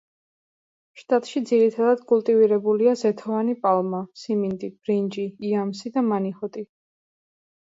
[1.01, 6.67] შტატში ძირითადად კულტივირებულია ზეთოვანი პალმა, სიმინდი, ბრინჯი, იამსი და მანიჰოტი.